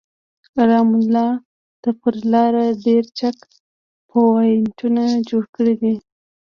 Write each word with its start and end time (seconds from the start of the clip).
رام 0.69 0.89
الله 1.01 1.29
ته 1.81 1.89
پر 1.99 2.15
لاره 2.31 2.65
ډېر 2.85 3.03
چک 3.17 3.37
پواینټونه 4.09 5.03
جوړ 5.29 5.43
کړي 5.55 5.75
دي. 5.81 5.95